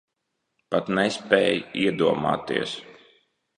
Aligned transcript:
Pat 0.75 0.89
nespēj 0.99 1.61
iedomāties. 1.83 2.77